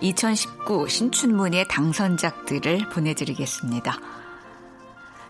[0.00, 3.98] 2019 신춘문예 당선작들을 보내드리겠습니다.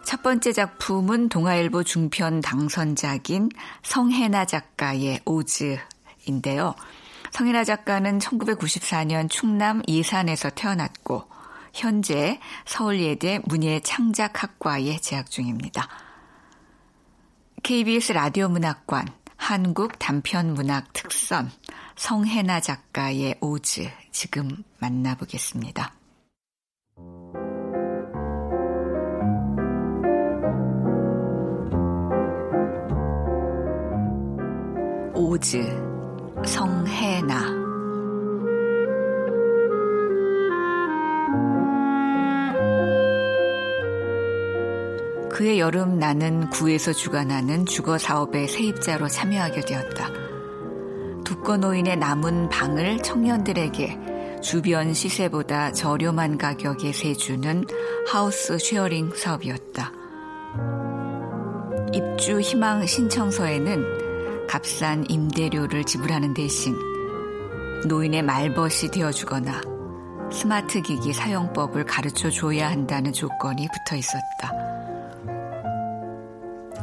[0.05, 3.51] 첫 번째 작품은 동아일보 중편 당선작인
[3.83, 6.75] 성혜나 작가의 오즈인데요.
[7.31, 11.25] 성혜나 작가는 1994년 충남 예산에서 태어났고
[11.75, 15.89] 현재 서울예대 문예창작학과에 재학 중입니다.
[17.63, 21.51] KBS 라디오 문학관 한국 단편문학 특선
[21.97, 24.49] 성혜나 작가의 오즈 지금
[24.81, 25.95] 만나보겠습니다.
[35.15, 35.63] 오즈
[36.45, 37.43] 성혜나
[45.31, 50.38] 그해 여름 나는 구에서 주관하는 주거 사업의 세입자로 참여하게 되었다.
[51.29, 57.67] 독거노인의 남은 방을 청년들에게 주변 시세보다 저렴한 가격에 세주는
[58.11, 59.93] house sharing 사업이었다.
[61.93, 66.75] 입주 희망 신청서에는 값싼 임대료를 지불하는 대신
[67.87, 69.61] 노인의 말벗이 되어주거나
[70.33, 74.55] 스마트 기기 사용법을 가르쳐 줘야 한다는 조건이 붙어 있었다.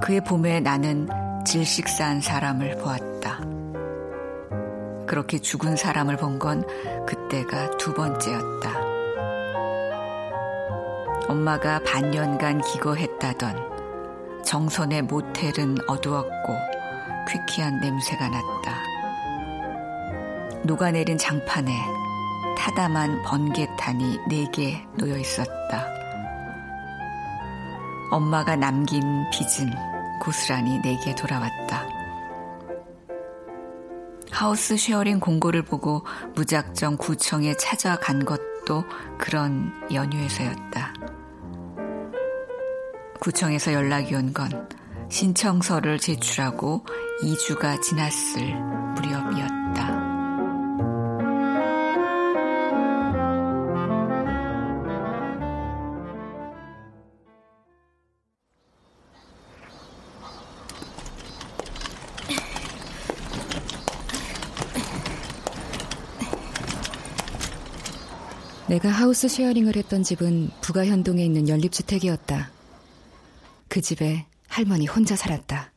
[0.04, 1.10] 그의 봄에 나는
[1.48, 3.55] 질식사한 사람을 보았다.
[5.06, 6.64] 그렇게 죽은 사람을 본 건
[7.06, 8.86] 그때가 두 번째였다.
[11.30, 16.58] 엄마가 반년간 기거했다던 정선의 모텔은 어두웠고
[17.30, 18.84] 퀴퀴한 냄새가 났다.
[20.64, 21.72] 녹아내린 장판에
[22.58, 25.88] 타담한 번개탄이 네 개 놓여 있었다.
[28.12, 29.02] 엄마가 남긴
[29.32, 29.74] 빚은
[30.22, 31.86] 고스란히 내게 돌아왔다.
[34.32, 36.06] house sharing 공고를 보고
[36.36, 38.84] 무작정 구청에 찾아간 것도
[39.18, 40.94] 그런 연유에서였다.
[43.20, 44.68] 구청에서 연락이 온 건
[45.10, 46.84] 신청서를 제출하고
[47.24, 48.56] 2주가 지났을
[48.96, 49.55] 무렵이었다.
[68.68, 72.52] 내가 house sharing을 했던 집은 북아현동에 있는 연립주택이었다.
[73.70, 75.72] 그 집에 할머니 혼자 살았다.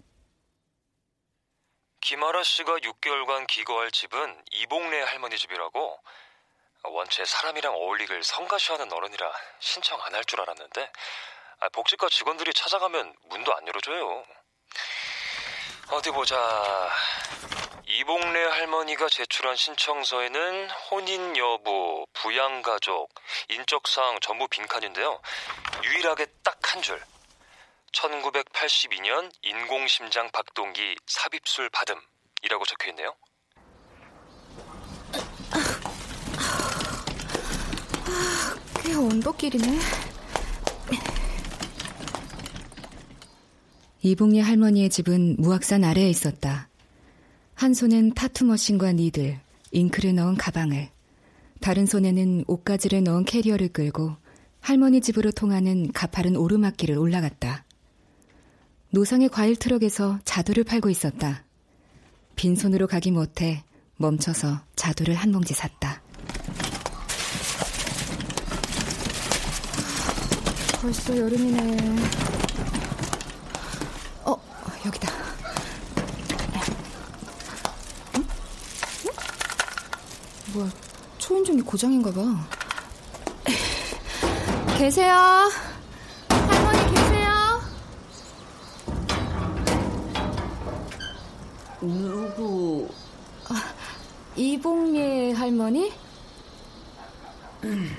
[2.00, 5.98] 김아라 씨가 6개월간 기거할 집은 이봉래 할머니 집이라고
[6.84, 10.90] 원체 사람이랑 어울리길 성가시하는 어른이라 신청 안 할 줄 알았는데
[11.60, 14.24] 아, 복지과 직원들이 찾아가면 문도 안 열어줘요.
[15.90, 16.36] 어디 보자.
[17.90, 23.08] 이봉래 할머니가 제출한 신청서에는 혼인 여부, 부양 가족,
[23.48, 25.20] 인적 사항 전부 빈칸인데요.
[25.84, 27.00] 유일하게 딱 한 줄.
[27.92, 33.14] 1982년 인공심장 박동기 삽입술 받음이라고 적혀 있네요.
[38.82, 39.78] 꽤 언덕길이네.
[44.02, 46.68] 이봉리 할머니의 집은 무악산 아래에 있었다.
[47.58, 49.36] 한 손엔 타투 머신과 니들,
[49.72, 50.90] 잉크를 넣은 가방을,
[51.60, 54.14] 다른 손에는 옷가지를 넣은 캐리어를 끌고
[54.60, 57.64] 할머니 집으로 통하는 가파른 오르막길을 올라갔다.
[58.90, 61.42] 노상의 과일 트럭에서 자두를 팔고 있었다.
[62.36, 63.64] 빈손으로 가기 못해
[63.96, 66.00] 멈춰서 자두를 한 봉지 샀다.
[70.80, 72.28] 벌써 여름이네.
[74.86, 75.12] 여기다.
[78.16, 78.22] 응?
[79.06, 79.12] 응?
[80.52, 80.70] 뭐야,
[81.18, 82.48] 초인종이 고장인가 봐.
[84.78, 85.14] 계세요?
[86.28, 87.60] 할머니 계세요?
[91.80, 92.88] 누구?
[93.48, 93.74] 아,
[94.36, 95.92] 이봉예 할머니?
[97.64, 97.90] 음.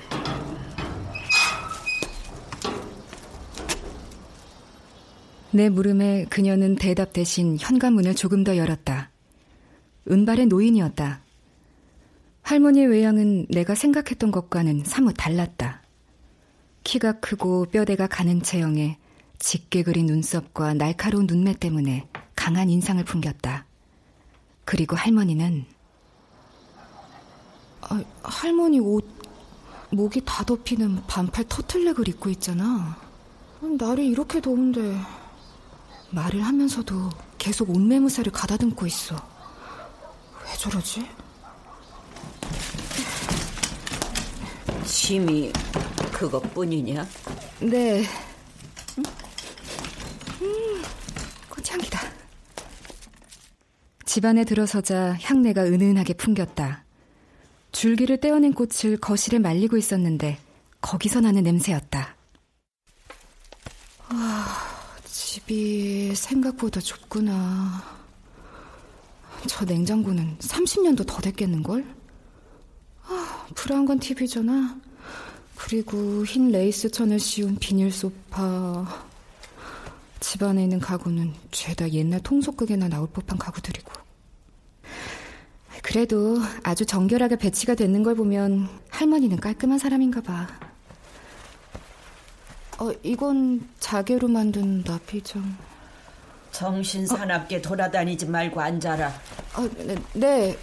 [5.52, 9.10] 내 물음에 그녀는 대답 대신 현관문을 조금 더 열었다.
[10.10, 11.20] 은발의 노인이었다.
[12.50, 15.82] 할머니의 외양은 내가 생각했던 것과는 사뭇 달랐다.
[16.82, 18.98] 키가 크고 뼈대가 가는 체형에
[19.38, 23.66] 짙게 그린 눈썹과 날카로운 눈매 때문에 강한 인상을 풍겼다.
[24.64, 25.64] 그리고 할머니는
[27.82, 29.08] 아, 할머니 옷
[29.90, 32.98] 목이 다 덮이는 반팔 터틀넥을 입고 있잖아.
[33.78, 34.96] 날이 이렇게 더운데
[36.10, 39.14] 말을 하면서도 계속 옷매무새를 가다듬고 있어.
[40.44, 41.19] 왜 저러지?
[44.90, 45.52] 짐이
[46.12, 47.06] 그것뿐이냐?
[47.60, 48.04] 네.
[50.42, 50.82] 음,
[51.48, 52.00] 꽃향기다.
[54.04, 56.84] 집안에 들어서자 향내가 은은하게 풍겼다.
[57.70, 60.38] 줄기를 떼어낸 꽃을 거실에 말리고 있었는데
[60.80, 62.16] 거기서 나는 냄새였다.
[64.12, 64.44] 와,
[65.04, 68.00] 집이 생각보다 좁구나.
[69.46, 71.99] 저 냉장고는 30년도 더 됐겠는걸?
[73.10, 74.76] 아, 브라운관 TV잖아.
[75.56, 78.86] 그리고 흰 레이스 천을 씌운 비닐 소파.
[80.20, 83.92] 집 안에 있는 가구는 죄다 옛날 통속극에나 나올 법한 가구들이고.
[85.82, 90.46] 그래도 아주 정결하게 배치가 되는 걸 보면 할머니는 깔끔한 사람인가 봐.
[92.78, 95.56] 어, 이건 자개로 만든 나피정.
[96.52, 97.62] 정신 사납게 어.
[97.62, 99.08] 돌아다니지 말고 앉아라.
[99.56, 99.96] 어, 네.
[100.14, 100.58] 네.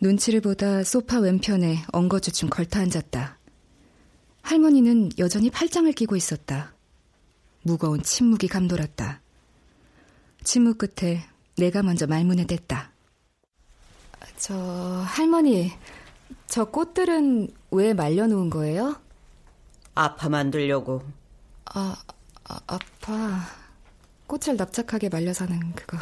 [0.00, 3.38] 눈치를 보다 소파 왼편에 엉거주춤 걸터 앉았다.
[4.42, 6.72] 할머니는 여전히 팔짱을 끼고 있었다.
[7.62, 9.20] 무거운 침묵이 감돌았다.
[10.42, 11.22] 침묵 끝에
[11.56, 12.92] 내가 먼저 말문에 댔다.
[14.38, 14.54] 저
[15.06, 15.70] 할머니,
[16.46, 18.96] 저 꽃들은 왜 말려놓은 거예요?
[19.94, 21.02] 아파 만들려고.
[21.66, 21.94] 아,
[22.44, 23.40] 아 아파.
[24.26, 25.98] 꽃을 납작하게 말려서는 그거.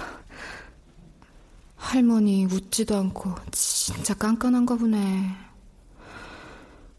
[1.78, 4.98] 할머니 웃지도 않고 진짜 깐깐한가 보네.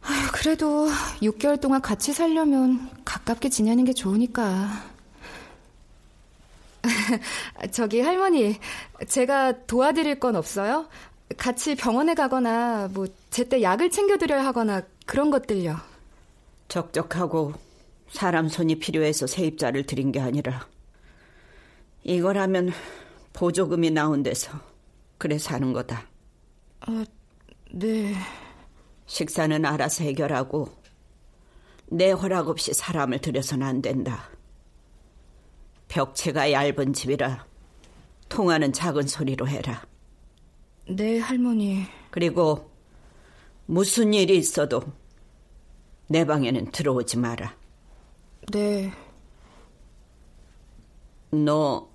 [0.01, 0.89] 아휴, 그래도
[1.21, 4.69] 6개월 동안 같이 살려면 가깝게 지내는 게 좋으니까.
[7.71, 8.57] 저기 할머니,
[9.07, 10.87] 제가 도와드릴 건 없어요?
[11.37, 15.77] 같이 병원에 가거나 뭐 제때 약을 챙겨드려야 하거나 그런 것들요.
[16.69, 17.53] 적적하고
[18.09, 20.65] 사람 손이 필요해서 세입자를 드린 게 아니라
[22.03, 22.71] 이거라면
[23.33, 24.68] 보조금이 나온 데서
[25.19, 26.07] 그래서 하는 거다.
[26.79, 27.05] 아,
[27.71, 28.15] 네.
[29.05, 30.69] 식사는 알아서 해결하고
[31.91, 34.29] 내 허락 없이 사람을 들여서는 안 된다.
[35.89, 37.45] 벽체가 얇은 집이라
[38.29, 39.85] 통하는 작은 소리로 해라.
[40.87, 41.85] 네, 할머니.
[42.11, 42.71] 그리고
[43.65, 44.81] 무슨 일이 있어도
[46.07, 47.55] 내 방에는 들어오지 마라.
[48.51, 48.91] 네.
[51.31, 51.89] 너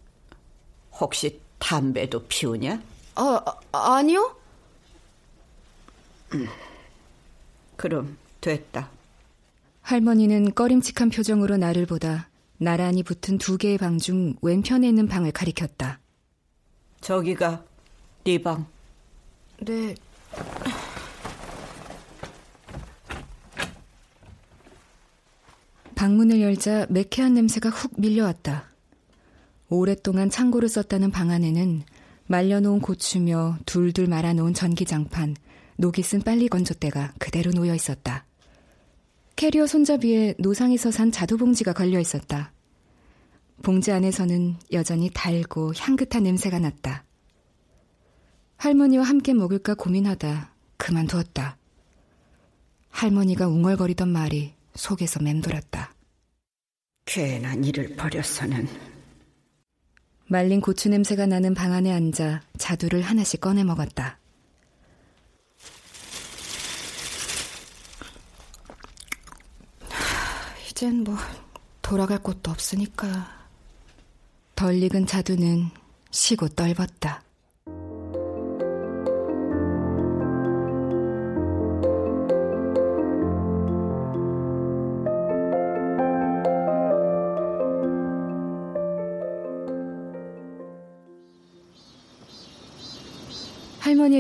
[0.93, 2.94] 혹시 담배도 피우냐?
[3.17, 3.41] 아,
[3.73, 4.37] 아 아니요?
[6.35, 6.47] 음,
[7.77, 8.89] 그럼 됐다.
[9.83, 12.29] 할머니는 꺼림칙한 표정으로 나를 보다
[12.59, 16.01] 나란히 붙은 두 개의 방 중 왼편에 있는 방을 가리켰다.
[17.01, 17.63] 저기가
[18.25, 18.67] 네 방.
[19.61, 19.95] 네.
[25.95, 28.65] 방문을 열자 매캐한 냄새가 훅 밀려왔다.
[29.69, 31.83] 오랫동안 창고를 썼다는 방 안에는
[32.27, 35.37] 말려놓은 고추며 둘둘 말아놓은 전기장판,
[35.77, 38.25] 녹이 쓴 빨리 건조대가 그대로 놓여 있었다.
[39.37, 42.53] 캐리어 손잡이에 노상에서 산 자두봉지가 걸려 있었다.
[43.63, 47.05] 봉지 안에서는 여전히 달고 향긋한 냄새가 났다.
[48.57, 51.59] 할머니와 함께 먹을까 고민하다 그만두었다.
[52.91, 55.93] 할머니가 웅얼거리던 말이 속에서 맴돌았다.
[57.07, 58.94] 괜한 일을 벌였서는.
[60.27, 64.19] 말린 고추 냄새가 나는 방 안에 앉아 자두를 하나씩 꺼내 먹었다.
[70.71, 71.17] 이젠 뭐
[71.83, 73.45] 돌아갈 곳도 없으니까.
[74.57, 75.71] 덜 익은 자두는
[76.11, 77.23] 시고 떨벗다.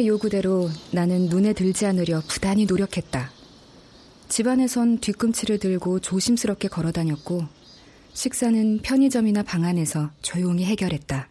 [0.06, 3.30] 요구대로 나는 눈에 들지 않으려 부단히 노력했다.
[4.28, 7.44] 집안에선 뒤꿈치를 들고 조심스럽게 걸어 다녔고,
[8.14, 11.28] 식사는 편의점이나 방 안에서 조용히 해결했다.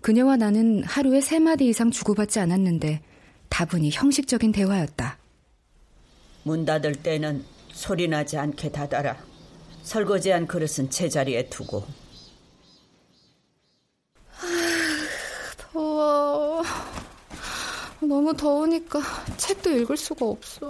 [0.00, 3.00] 그녀와 나는 하루에 세 마디 이상 주고받지 않았는데,
[3.48, 5.18] 다분히 형식적인 대화였다.
[6.42, 9.16] 문 닫을 때는 소리 나지 않게 닫아라.
[9.82, 11.84] 설거지한 그릇은 제자리에 두고.
[15.72, 16.62] 더워.
[18.06, 19.00] 너무 더우니까
[19.36, 20.68] 책도 읽을 수가 없어.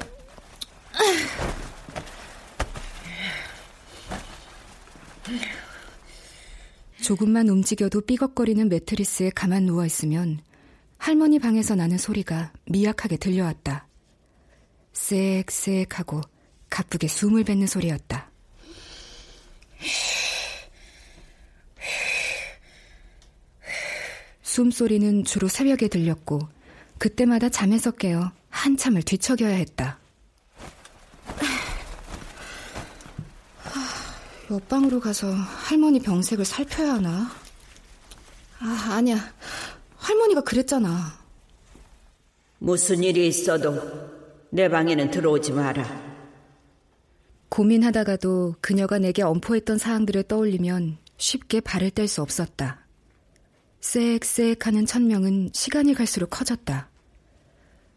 [7.02, 10.40] 조금만 움직여도 삐걱거리는 매트리스에 가만 누워 있으면
[10.98, 13.88] 할머니 방에서 나는 소리가 미약하게 들려왔다.
[14.92, 16.20] 쌕쌕하고
[16.70, 18.30] 가쁘게 숨을 뱉는 소리였다.
[24.42, 26.38] 숨소리는 주로 새벽에 들렸고
[27.02, 29.98] 그때마다 잠에서 깨어 한참을 뒤척여야 했다.
[34.48, 37.28] 옆방으로 가서 할머니 병색을 살펴야 하나?
[38.60, 39.18] 아, 아니야.
[39.96, 41.18] 할머니가 그랬잖아.
[42.60, 43.82] 무슨 일이 있어도
[44.50, 45.84] 내 방에는 들어오지 마라.
[47.48, 52.86] 고민하다가도 그녀가 내게 엄포했던 사항들을 떠올리면 쉽게 발을 뗄 수 없었다.
[53.80, 56.91] 쌕쌕 하는 천명은 시간이 갈수록 커졌다.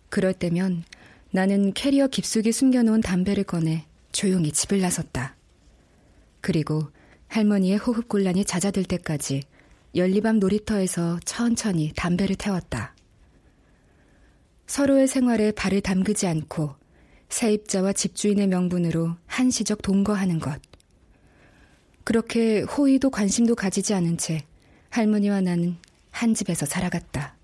[0.09, 0.83] 그럴 때면
[1.31, 5.35] 나는 캐리어 깊숙이 숨겨놓은 담배를 꺼내 조용히 집을 나섰다.
[6.41, 6.87] 그리고
[7.27, 9.41] 할머니의 호흡 곤란이 잦아들 때까지
[9.95, 12.95] 연리밤 놀이터에서 천천히 담배를 태웠다.
[14.67, 16.75] 서로의 생활에 발을 담그지 않고
[17.29, 20.61] 세입자와 집주인의 명분으로 한시적 동거하는 것.
[22.03, 24.45] 그렇게 호의도 관심도 가지지 않은 채
[24.89, 25.77] 할머니와 나는
[26.11, 27.34] 한 집에서 살아갔다.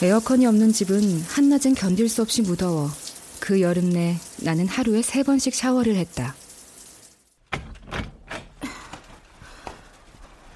[0.00, 2.88] 에어컨이 없는 집은 한낮엔 견딜 수 없이 무더워
[3.40, 6.34] 그 여름 내 나는 하루에 세 번씩 샤워를 했다.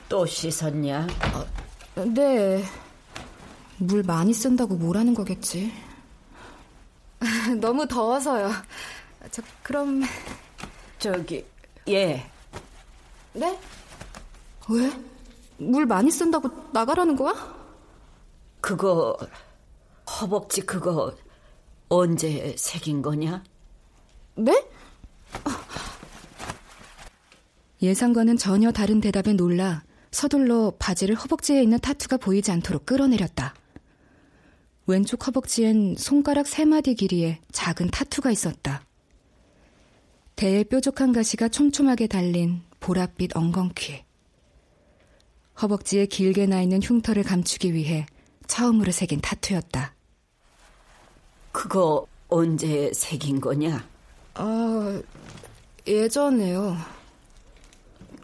[0.09, 1.07] 또 씻었냐?
[1.97, 2.63] 어, 네.
[3.79, 5.73] 물 많이 쓴다고 뭐라는 거겠지.
[7.61, 8.51] 너무 더워서요.
[9.31, 10.03] 저, 그럼.
[10.99, 11.45] 저기,
[11.89, 12.31] 예.
[13.33, 13.59] 네?
[14.69, 14.93] 왜?
[15.57, 17.62] 물 많이 쓴다고 나가라는 거야?
[18.63, 19.19] 그거
[20.09, 21.15] 허벅지 그거
[21.89, 23.45] 언제 새긴 거냐?
[24.37, 24.65] 네?
[27.83, 33.55] 예상과는 전혀 다른 대답에 놀라 서둘러 바지를 허벅지에 있는 타투가 보이지 않도록 끌어내렸다.
[34.87, 38.87] 왼쪽 허벅지엔 손가락 세 마디 길이의 작은 타투가 있었다.
[40.37, 44.05] 대의 뾰족한 가시가 촘촘하게 달린 보랏빛 엉겅퀴.
[45.61, 48.07] 허벅지에 길게 나 있는 흉터를 감추기 위해
[48.53, 49.95] 처음으로 새긴 타투였다.
[51.53, 53.83] 그거 언제 새긴 거냐?
[54.35, 55.03] 아,
[55.87, 56.77] 예전에요.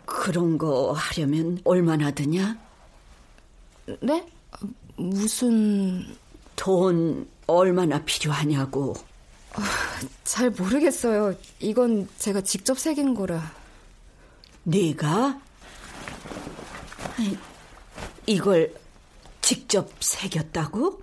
[0.04, 2.58] 그런 거 하려면 얼마나 드냐?
[4.02, 4.30] 네?
[4.96, 6.14] 무슨...
[6.56, 8.94] 돈 얼마나 필요하냐고.
[9.54, 9.62] 아,
[10.24, 11.34] 잘 모르겠어요.
[11.58, 13.50] 이건 제가 직접 새긴 거라.
[14.64, 15.40] 네가?
[18.26, 18.74] 이걸
[19.48, 21.00] 직접 새겼다고?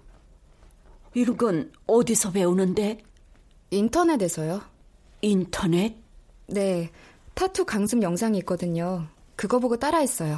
[1.15, 2.99] 이런 건 어디서 배우는데?
[3.71, 4.61] 인터넷에서요.
[5.21, 5.95] 인터넷?
[6.45, 6.91] 네,
[7.33, 9.07] 타투 강습 영상이 있거든요.
[9.35, 10.37] 그거 보고 따라했어요.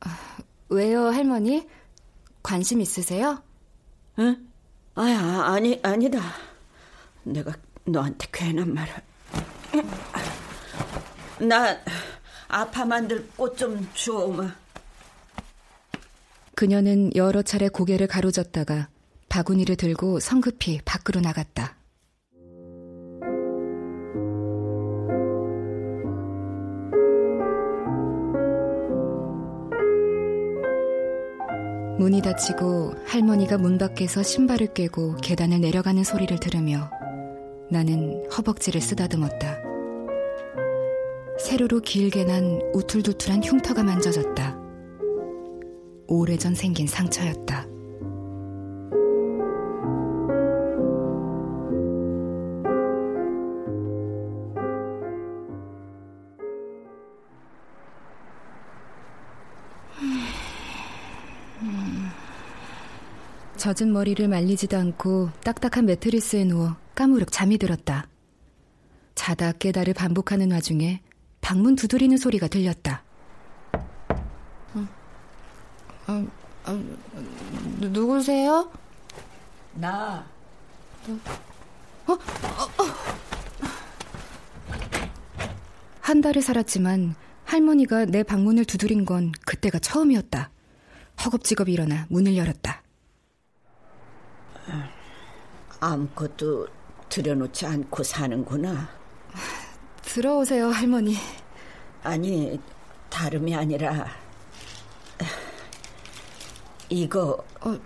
[0.00, 0.38] 아,
[0.70, 1.68] 왜요, 할머니?
[2.42, 3.42] 관심 있으세요?
[4.18, 4.48] 응?
[4.94, 6.22] 아야, 아니, 아니다.
[7.24, 7.52] 내가
[7.84, 8.94] 너한테 괜한 말을.
[11.46, 11.76] 나
[12.48, 14.50] 아파 만들 꽃 좀 주워 오마.
[16.60, 18.90] 그녀는 여러 차례 고개를 가로젓다가
[19.30, 21.78] 바구니를 들고 성급히 밖으로 나갔다.
[31.98, 36.90] 문이 닫히고 할머니가 문 밖에서 신발을 꿰고 계단을 내려가는 소리를 들으며
[37.70, 39.62] 나는 허벅지를 쓰다듬었다.
[41.38, 44.59] 세로로 길게 난 우툴두툴한 흉터가 만져졌다.
[46.10, 47.66] 오래전 생긴 상처였다.
[63.56, 68.08] 젖은 머리를 말리지도 않고 딱딱한 매트리스에 누워 까무룩 잠이 들었다.
[69.14, 71.02] 자다 깨다를 반복하는 와중에
[71.40, 73.04] 방문 두드리는 소리가 들렸다.
[76.10, 76.26] 아,
[76.64, 76.82] 아,
[77.78, 78.68] 누, 구세요
[79.74, 80.26] 나.
[82.08, 82.12] 어?
[82.12, 82.18] 어, 어.
[86.00, 87.14] 한 달을 살았지만
[87.44, 90.50] 할머니가 내 방문을 두드린 건 그때가 처음이었다.
[91.24, 92.82] 허겁지겁 일어나 문을 열었다.
[95.78, 96.66] 아무것도
[97.08, 98.88] 들여놓지 않고 사는구나.
[100.02, 101.14] 들어오세요, 할머니.
[102.02, 102.58] 아니,
[103.08, 104.06] 다름이 아니라
[106.90, 107.78] 이거 어,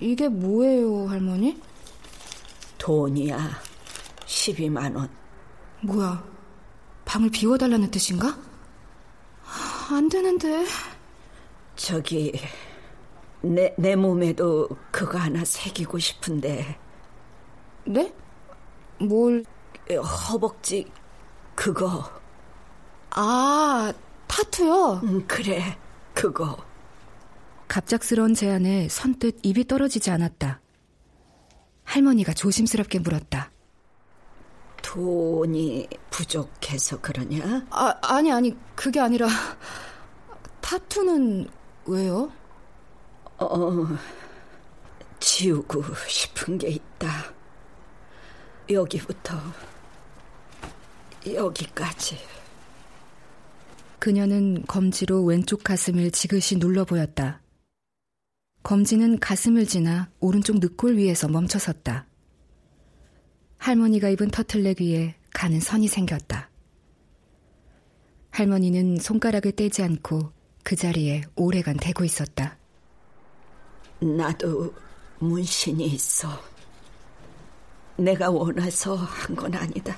[0.00, 1.60] 이게 뭐예요, 할머니?
[2.78, 3.50] 돈이야.
[4.26, 5.08] 12만 원.
[5.80, 6.22] 뭐야?
[7.04, 8.36] 방을 비워달라는 뜻인가?
[9.90, 10.66] 안 되는데.
[11.76, 12.32] 저기
[13.42, 16.78] 내, 내 몸에도 그거 하나 새기고 싶은데
[17.84, 18.12] 네?
[18.98, 19.44] 뭘?
[20.28, 20.90] 허벅지
[21.54, 22.10] 그거
[23.10, 23.92] 아,
[24.26, 25.00] 타투요?
[25.04, 25.78] 응, 그래
[26.14, 26.56] 그거
[27.68, 30.60] 갑작스러운 제안에 선뜻 입이 떨어지지 않았다.
[31.84, 33.50] 할머니가 조심스럽게 물었다.
[34.82, 37.66] 돈이 부족해서 그러냐?
[37.70, 39.26] 아, 아니, 아니, 그게 아니라,
[40.60, 41.48] 타투는
[41.86, 42.30] 왜요?
[43.38, 43.86] 어,
[45.20, 47.08] 지우고 싶은 게 있다.
[48.70, 49.36] 여기부터
[51.26, 52.18] 여기까지.
[53.98, 57.40] 그녀는 검지로 왼쪽 가슴을 지그시 눌러 보였다.
[58.66, 62.04] 검지는 가슴을 지나 오른쪽 늑골 위에서 멈춰섰다.
[63.58, 66.50] 할머니가 입은 터틀넥 위에 가는 선이 생겼다.
[68.32, 70.32] 할머니는 손가락을 떼지 않고
[70.64, 72.58] 그 자리에 오래간 대고 있었다.
[74.00, 74.74] 나도
[75.20, 76.28] 문신이 있어.
[77.96, 79.94] 내가 원해서 한 건 아니다.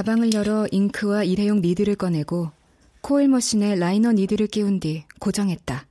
[0.00, 2.50] 가방을 열어 잉크와 일회용 needle을 꺼내고
[3.02, 5.86] 코일 machine에 liner needle을 끼운 뒤 고정했다.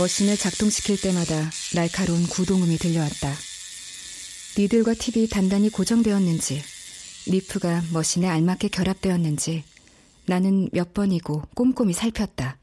[0.00, 1.36] machine을 작동시킬 때마다
[1.76, 3.32] 날카로운 구동음이 들려왔다.
[4.58, 6.62] needle과 팁이 단단히 고정되었는지,
[7.26, 9.62] 리프가 machine에 알맞게 결합되었는지
[10.26, 12.58] 나는 몇 번이고 꼼꼼히 살폈다.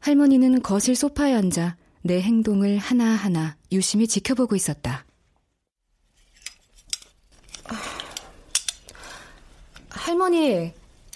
[0.00, 5.05] 할머니는 거실 소파에 앉아 내 행동을 하나하나 유심히 지켜보고 있었다.
[10.26, 10.72] 할머니,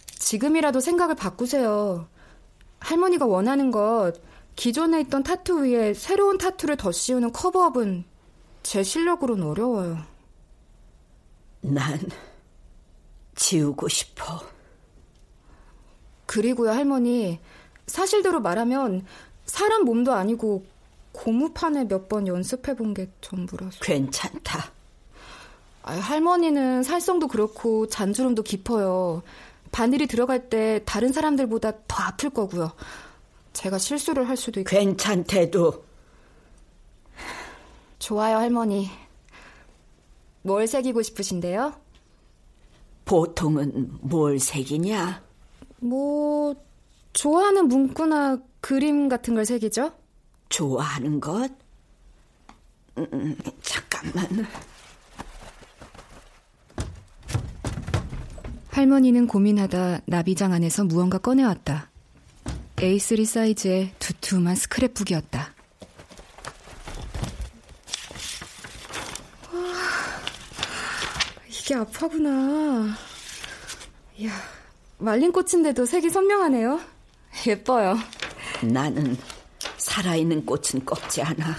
[0.06, 2.06] 지금이라도 생각을 바꾸세요.
[2.78, 4.12] 할머니가 원하는 것,
[4.54, 8.04] 기존에 있던 타투 위에 새로운 타투를 더 씌우는 커버업은
[8.62, 9.98] 제 실력으로는 어려워요.
[11.62, 11.98] 난
[13.34, 14.42] 지우고 싶어.
[16.26, 17.40] 그리고요, 할머니.
[17.88, 19.04] 사실대로 말하면
[19.44, 20.64] 사람 몸도 아니고
[21.12, 23.80] 고무판에 몇 번 연습해 본 게 전부라서.
[23.80, 24.70] 괜찮다.
[25.82, 29.22] 아, 할머니는 살성도 그렇고 잔주름도 깊어요.
[29.72, 32.72] 바늘이 들어갈 때 다른 사람들보다 더 아플 거고요.
[33.52, 34.70] 제가 실수를 할 수도 있고.
[34.70, 35.84] 괜찮대도.
[37.98, 38.88] 좋아요, 할머니.
[40.42, 41.74] 뭘 새기고 싶으신데요?
[43.04, 45.22] 보통은 뭘 새기냐?
[45.78, 46.54] 뭐,
[47.12, 49.92] 좋아하는 문구나 그림 같은 걸 새기죠?
[50.48, 51.50] 좋아하는 것?
[52.98, 54.46] 음, 잠깐만.
[58.70, 61.90] 할머니는 고민하다 나비장 안에서 무언가 꺼내왔다.
[62.76, 65.38] A3 사이즈의 두툼한 스크랩북이었다.
[69.52, 69.62] 와,
[71.48, 72.94] 이게 아파구나.
[74.16, 74.32] 이야,
[74.98, 76.80] 말린 꽃인데도 색이 선명하네요.
[77.48, 77.98] 예뻐요.
[78.62, 79.16] 나는
[79.78, 81.56] 살아있는 꽃은 꺾지 않아.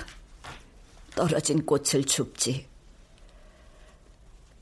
[1.13, 2.67] 떨어진 꽃을 줍지.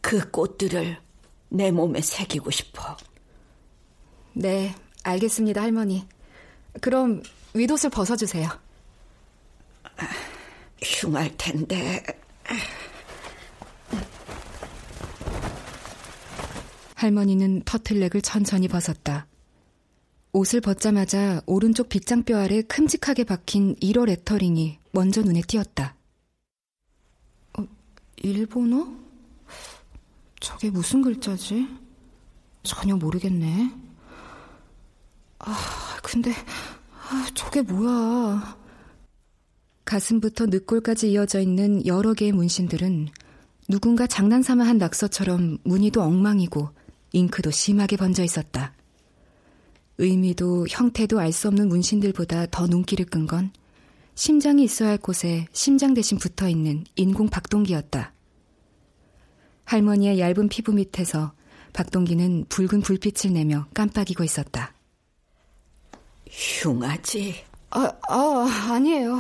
[0.02, 0.98] 그 꽃들을
[1.50, 2.96] 내 몸에 새기고 싶어.
[4.34, 6.08] 네, 알겠습니다, 할머니.
[6.82, 8.48] 그럼 윗옷을 벗어주세요.
[10.82, 12.04] 흉할 텐데.
[16.96, 19.28] 할머니는 터틀넥을 천천히 벗었다.
[20.32, 25.96] 옷을 벗자마자 오른쪽 빗장뼈 아래 큼직하게 박힌 1호 레터링이 먼저 눈에 띄었다.
[27.58, 27.66] 어,
[28.18, 29.09] 일본어?
[30.40, 31.68] 저게 무슨 글자지?
[32.64, 33.72] 전혀 모르겠네.
[35.40, 36.32] 아, 근데,
[37.10, 38.58] 아, 저게 뭐야.
[39.86, 43.08] 가슴부터 늑골까지 이어져 있는 여러 개의 문신들은
[43.68, 46.70] 누군가 장난삼아 한 낙서처럼 무늬도 엉망이고
[47.14, 48.74] 잉크도 심하게 번져 있었다.
[49.98, 53.52] 의미도 형태도 알 수 없는 문신들보다 더 눈길을 끈 건
[54.16, 58.14] 심장이 있어야 할 곳에 심장 대신 붙어 있는 인공 박동기였다.
[59.70, 61.32] 할머니의 얇은 피부 밑에서
[61.74, 64.74] 박동기는 붉은 불빛을 내며 깜빡이고 있었다.
[66.28, 67.36] 흉하지?
[67.70, 69.20] 아, 아, 아니에요.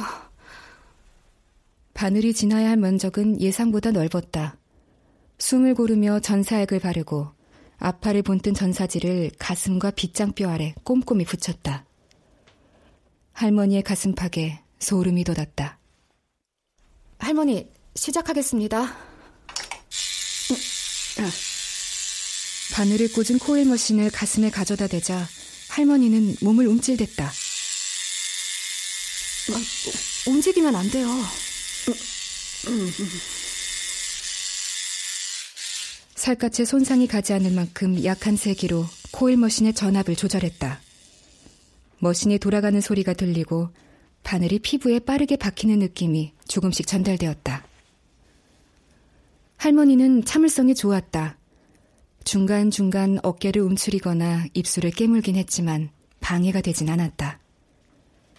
[1.93, 4.57] 바늘이 지나야 할 면적은 예상보다 넓었다.
[5.37, 7.27] 숨을 고르며 전사액을 바르고
[7.77, 11.85] 아파를 본뜬 전사지를 가슴과 빗장뼈 아래 꼼꼼히 붙였다.
[13.33, 15.77] 할머니의 가슴팍에 소름이 돋았다.
[17.19, 19.08] 할머니, 시작하겠습니다.
[22.73, 25.27] 바늘을 꽂은 코일 머신을 가슴에 가져다 대자
[25.69, 27.25] 할머니는 몸을 움찔댔다.
[29.51, 31.07] 아, 움직이면 안 돼요.
[36.15, 40.81] 살갗에 손상이 가지 않을 만큼 약한 세기로 코일 머신의 전압을 조절했다.
[41.99, 43.69] 머신이 돌아가는 소리가 들리고
[44.23, 47.68] 바늘이 피부에 빠르게 박히는 느낌이 조금씩 전달되었다.
[49.59, 51.37] 할머니는 참을성이 좋았다.
[52.23, 55.89] 중간중간 어깨를 움츠리거나 입술을 깨물긴 했지만
[56.21, 57.39] 방해가 되진 않았다.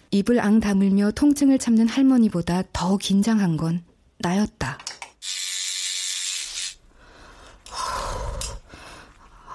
[0.09, 3.83] 입을 앙 다물며 통증을 참는 할머니보다 더 긴장한 건
[4.17, 4.79] 나였다.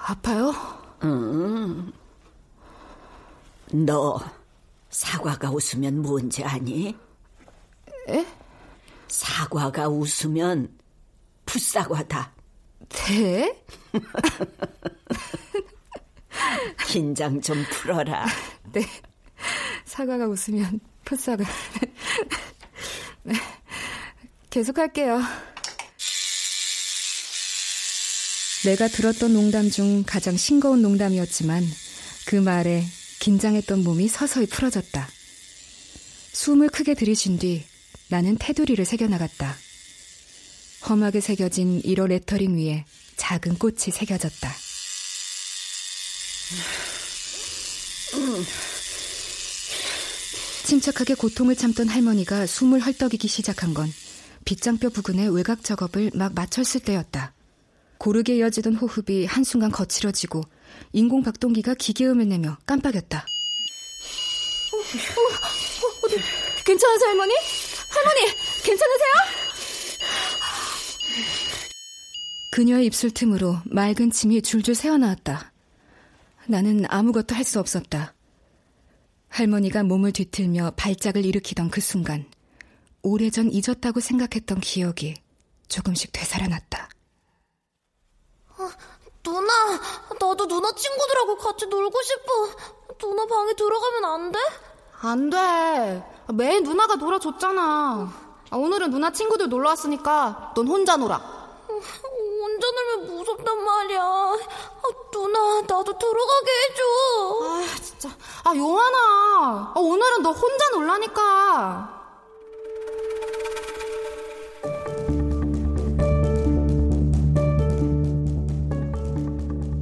[0.05, 0.53] 아파요?
[1.03, 1.91] 응.
[3.73, 4.17] 너
[4.89, 6.95] 사과가 웃으면 뭔지 아니?
[8.07, 8.25] 에?
[9.09, 10.76] 사과가 웃으면
[11.57, 12.31] 풋사과다.
[13.07, 13.63] 네?
[16.87, 18.27] 긴장 좀 풀어라.
[18.71, 18.85] 네.
[19.85, 21.43] 사과가 웃으면 풋사과.
[23.23, 23.33] 네.
[24.51, 25.19] 계속할게요.
[28.65, 31.63] 내가 들었던 농담 중 가장 싱거운 농담이었지만
[32.27, 32.83] 그 말에
[33.19, 35.07] 긴장했던 몸이 서서히 풀어졌다.
[36.33, 37.63] 숨을 크게 들이쉰 뒤
[38.09, 39.55] 나는 테두리를 새겨나갔다.
[40.87, 42.85] 험하게 새겨진 1호 레터링 위에
[43.15, 44.49] 작은 꽃이 새겨졌다.
[50.63, 53.91] 침착하게 고통을 참던 할머니가 숨을 헐떡이기 시작한 건
[54.45, 57.33] 빗장뼈 부근의 외곽 작업을 막 마쳤을 때였다.
[57.97, 60.41] 고르게 이어지던 호흡이 한순간 거칠어지고
[60.93, 63.25] 인공 박동기가 기계음을 내며 깜빡였다.
[64.73, 66.17] 어, 어, 어, 네.
[66.65, 67.33] 괜찮으세요, 할머니?
[67.89, 68.21] 할머니,
[68.63, 69.36] 괜찮으세요?
[72.57, 75.51] 그녀의 입술 틈으로 맑은 침이 줄줄 새어나왔다.
[76.47, 78.15] 나는 아무것도 할 수 없었다.
[79.29, 82.25] 할머니가 몸을 뒤틀며 발작을 일으키던 그 순간,
[83.03, 85.13] 오래전 잊었다고 생각했던 기억이
[85.67, 86.89] 조금씩 되살아났다.
[88.57, 88.71] 아,
[89.21, 89.53] 누나,
[90.19, 92.97] 나도 누나 친구들하고 같이 놀고 싶어.
[92.97, 94.39] 누나 방에 들어가면 안 돼?
[95.01, 96.03] 안 돼.
[96.33, 98.49] 매일 누나가 놀아줬잖아.
[98.51, 101.36] 오늘은 누나 친구들 놀러 왔으니까 넌 혼자 놀아.
[101.79, 104.01] 혼자 놀면 무섭단 말이야.
[104.01, 106.83] 아, 누나, 나도 들어가게 해줘.
[107.43, 108.09] 아, 진짜.
[108.43, 109.73] 아, 용환아.
[109.75, 111.93] 아, 오늘은 너 혼자 놀라니까.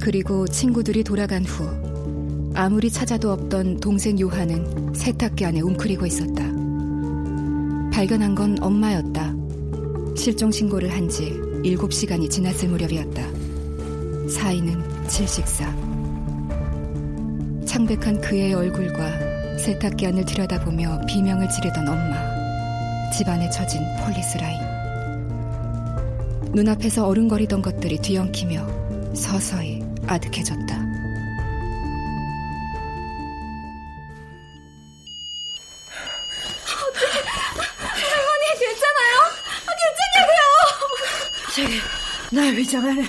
[0.00, 1.64] 그리고 친구들이 돌아간 후
[2.54, 6.44] 아무리 찾아도 없던 동생 요한은 세탁기 안에 웅크리고 있었다.
[7.92, 9.34] 발견한 건 엄마였다.
[10.16, 13.22] 실종 신고를 한 지 7시간이 지났을 무렵이었다.
[14.28, 15.64] 사인은 질식사.
[17.66, 23.10] 창백한 그의 얼굴과 세탁기 안을 들여다보며 비명을 지르던 엄마.
[23.10, 24.60] 집안에 쳐진 폴리스 라인.
[26.52, 30.65] 눈앞에서 어른거리던 것들이 뒤엉키며 서서히 아득해졌다.
[42.56, 43.02] 위장하네.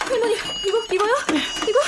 [0.00, 0.34] 할머니
[0.66, 1.14] 이거 이거요?
[1.68, 1.80] 이거?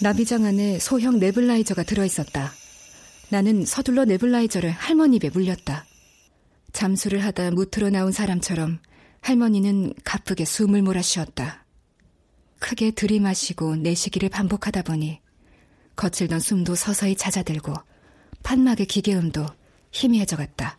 [0.00, 2.52] 나비장 안에 소형 네블라이저가 들어있었다.
[3.28, 5.84] 나는 서둘러 네블라이저를 할머니 입에 물렸다.
[6.72, 8.78] 잠수를 하다 무트로 나온 사람처럼
[9.20, 11.65] 할머니는 가쁘게 숨을 몰아쉬었다.
[12.58, 15.20] 크게 들이마시고 내쉬기를 반복하다 보니
[15.96, 17.74] 거칠던 숨도 서서히 잦아들고
[18.42, 19.46] 판막의 기계음도
[19.92, 20.78] 희미해져 갔다.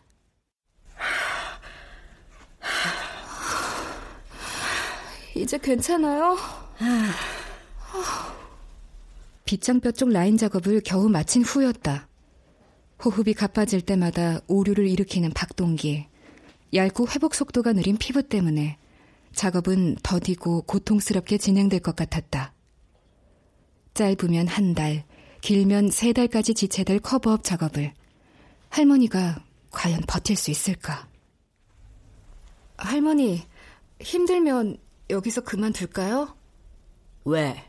[5.34, 6.36] 이제 괜찮아요?
[9.44, 12.08] 빗장뼈 쪽 라인 작업을 겨우 마친 후였다.
[13.04, 16.06] 호흡이 가빠질 때마다 오류를 일으키는 박동기.
[16.74, 18.78] 얇고 회복 속도가 느린 피부 때문에
[19.38, 22.52] 작업은 더디고 고통스럽게 진행될 것 같았다.
[23.94, 25.04] 짧으면 한 달,
[25.42, 27.94] 길면 세 달까지 지체될 커버업 작업을
[28.70, 31.08] 할머니가 과연 버틸 수 있을까?
[32.76, 33.46] 할머니,
[34.00, 34.76] 힘들면
[35.08, 36.36] 여기서 그만둘까요?
[37.24, 37.64] 왜?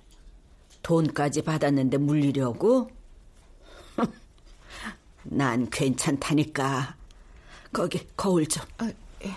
[0.81, 2.89] 돈까지 받았는데 물리려고?
[5.23, 6.95] 난 괜찮다니까.
[7.71, 8.63] 거기 거울 좀.
[8.79, 8.91] 아,
[9.23, 9.31] 예.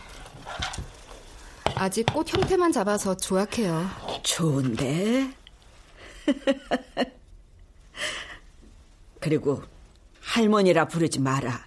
[1.82, 3.88] 아직 꽃 형태만 잡아서 조약해요.
[4.22, 5.34] 좋은데?
[9.18, 9.60] 그리고
[10.20, 11.66] 할머니라 부르지 마라.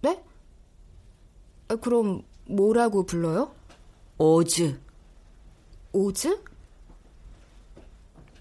[0.00, 0.20] 네?
[1.68, 3.54] 아, 그럼 뭐라고 불러요?
[4.18, 4.80] 오즈.
[5.92, 6.42] 오즈?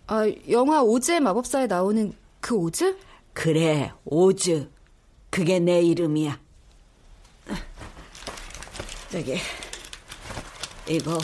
[0.08, 2.98] 아, 영화 오즈의 마법사에 나오는 그 오즈?
[3.34, 4.67] 그래, 오즈.
[5.30, 6.39] 그게 내 이름이야.
[9.12, 9.38] 저기,
[10.88, 11.17] 이거,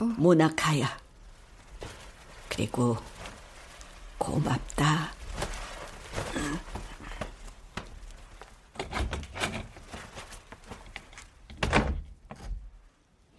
[0.00, 0.04] 어.
[0.16, 0.98] 모나카야.
[2.48, 2.96] 그리고,
[4.18, 5.12] 고맙다.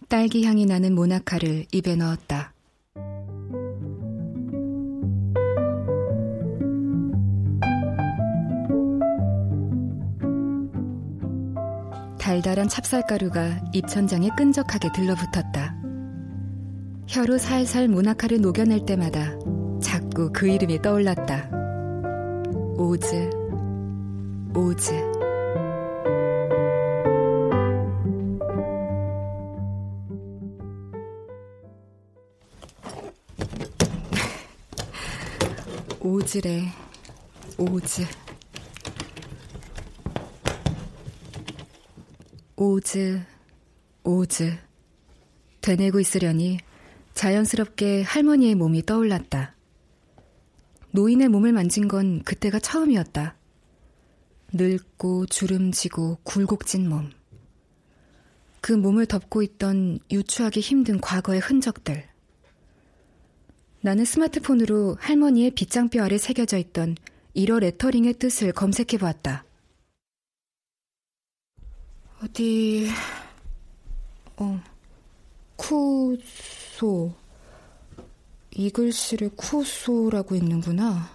[0.08, 2.52] 딸기 향이 나는 모나카를 입에 넣었다.
[12.48, 15.76] 달달한 찹쌀가루가 입천장에 끈적하게 들러붙었다.
[17.06, 19.38] 혀로 살살 모나카를 녹여낼 때마다
[19.82, 21.50] 자꾸 그 이름이 떠올랐다.
[22.78, 23.28] 오즈,
[24.56, 24.94] 오즈.
[36.00, 36.62] 오즈래,
[37.58, 38.06] 오즈.
[42.60, 43.20] 오즈,
[44.02, 44.58] 오즈.
[45.60, 46.58] 되뇌고 있으려니
[47.14, 49.54] 자연스럽게 할머니의 몸이 떠올랐다.
[50.90, 53.36] 노인의 몸을 만진 건 그때가 처음이었다.
[54.54, 57.12] 늙고 주름지고 굴곡진 몸.
[58.60, 62.08] 그 몸을 덮고 있던 유추하기 힘든 과거의 흔적들.
[63.82, 66.96] 나는 스마트폰으로 할머니의 빗장뼈 아래 새겨져 있던
[67.36, 69.44] 1월 레터링의 뜻을 검색해 보았다.
[72.22, 72.88] 어디,
[74.36, 74.60] 어,
[75.56, 77.12] 쿠소.
[78.50, 81.08] 이 글씨를 쿠소라고 읽는구나.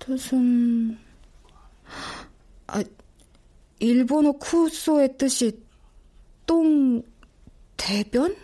[0.00, 0.98] 뜻은,
[2.66, 2.82] 아,
[3.78, 5.62] 일본어 쿠소의 뜻이
[6.46, 7.02] 똥,
[7.76, 8.34] 대변?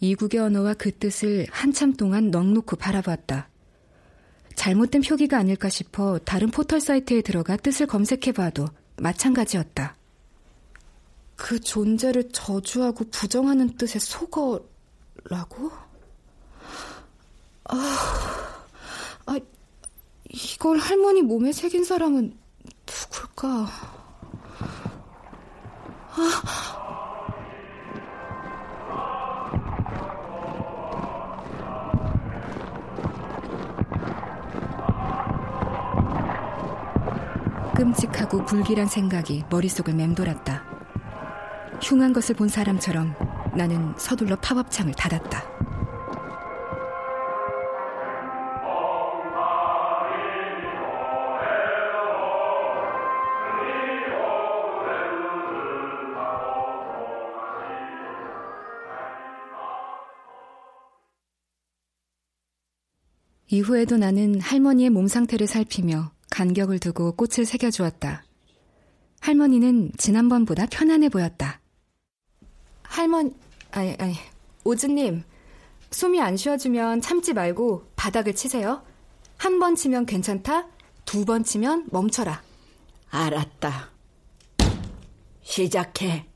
[0.00, 3.48] 이국의 언어와 그 뜻을 한참 동안 넉놓고 바라보았다.
[4.54, 8.66] 잘못된 표기가 아닐까 싶어 다른 포털 사이트에 들어가 뜻을 검색해봐도
[9.00, 9.96] 마찬가지였다.
[11.36, 15.70] 그 존재를 저주하고 부정하는 뜻의 속어라고?
[17.64, 17.76] 아,
[19.26, 19.38] 아,
[20.30, 22.36] 이걸 할머니 몸에 새긴 사람은
[22.86, 23.68] 누굴까?
[26.16, 26.87] 아,
[37.78, 40.64] 끔찍하고 불길한 생각이 머릿속을 맴돌았다.
[41.80, 43.14] 흉한 것을 본 사람처럼
[43.56, 45.44] 나는 서둘러 팝업창을 닫았다.
[63.50, 68.24] 이후에도 나는 할머니의 몸 상태를 살피며 간격을 두고 꽃을 새겨주었다.
[69.20, 71.60] 할머니는 지난번보다 편안해 보였다.
[72.82, 73.32] 할머니,
[73.72, 74.14] 아니, 아니,
[74.64, 75.22] 오즈님,
[75.90, 78.82] 숨이 안 쉬어지면 참지 말고 바닥을 치세요.
[79.36, 80.66] 한 번 치면 괜찮다,
[81.04, 82.42] 두 번 치면 멈춰라.
[83.10, 83.90] 알았다.
[85.42, 86.26] 시작해.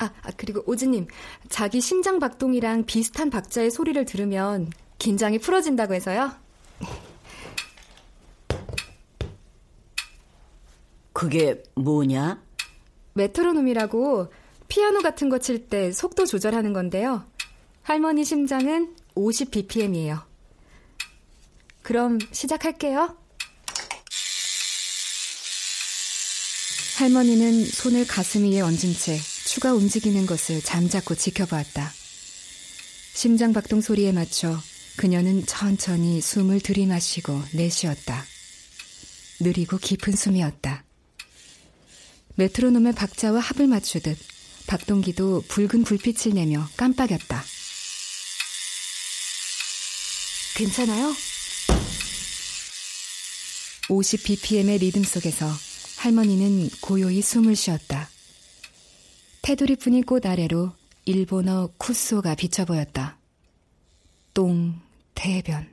[0.00, 1.06] 아, 아, 그리고 오즈님,
[1.48, 6.32] 자기 심장 박동이랑 비슷한 박자의 소리를 들으면 긴장이 풀어진다고 해서요.
[11.22, 12.42] 그게 뭐냐?
[13.14, 14.32] 메트로놈이라고
[14.66, 17.24] 피아노 같은 거 칠 때 속도 조절하는 건데요.
[17.82, 20.24] 할머니 심장은 50bpm이에요.
[21.82, 23.16] 그럼 시작할게요.
[26.98, 31.92] 할머니는 손을 가슴 위에 얹은 채 추가 움직이는 것을 잠자코 지켜보았다.
[33.14, 34.56] 심장 박동 소리에 맞춰
[34.96, 38.24] 그녀는 천천히 숨을 들이마시고 내쉬었다.
[39.40, 40.82] 느리고 깊은 숨이었다.
[42.36, 44.18] 메트로놈의 박자와 합을 맞추듯
[44.66, 47.44] 박동기도 붉은 불빛을 내며 깜빡였다.
[50.56, 51.12] 괜찮아요?
[53.88, 55.46] 50bpm의 리듬 속에서
[55.98, 58.08] 할머니는 고요히 숨을 쉬었다.
[59.42, 60.72] 테두리 뿐인 꽃 아래로
[61.04, 63.18] 일본어 쿠소가 비쳐 보였다.
[64.34, 64.80] 똥,
[65.14, 65.68] 대변.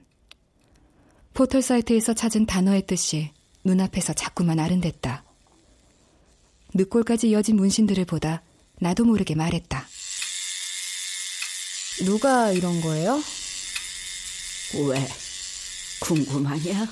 [1.33, 3.31] 포털 사이트에서 찾은 단어의 뜻이
[3.63, 5.23] 눈앞에서 자꾸만 아른댔다.
[6.73, 8.41] 늑골까지 이어진 문신들을 보다
[8.79, 9.87] 나도 모르게 말했다.
[12.05, 13.21] 누가 이런 거예요?
[14.87, 15.07] 왜?
[16.01, 16.87] 궁금하냐?